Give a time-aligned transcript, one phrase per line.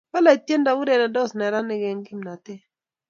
[0.13, 2.61] Bolei tiendo urerendos nenarik eng kimnatet